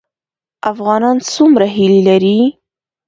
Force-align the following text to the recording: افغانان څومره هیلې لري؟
افغانان 0.71 1.17
څومره 1.33 1.65
هیلې 1.75 2.01
لري؟ 2.09 2.37